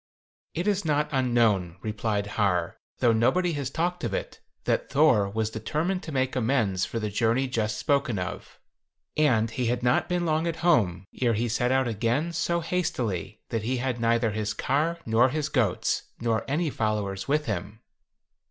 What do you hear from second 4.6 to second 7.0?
that Thor was determined to make amends for